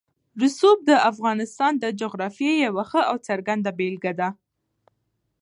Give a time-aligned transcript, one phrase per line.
[0.41, 4.29] رسوب د افغانستان د جغرافیې یوه ښه او څرګنده بېلګه ده.